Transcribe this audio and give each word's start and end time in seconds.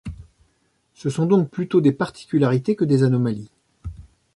Ce 0.95 1.11
sont 1.11 1.27
donc 1.27 1.51
plutôt 1.51 1.79
des 1.79 1.91
particularités 1.91 2.75
que 2.75 2.85
des 2.85 3.03
anomalies. 3.03 3.51